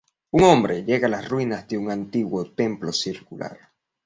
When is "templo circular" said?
2.55-3.59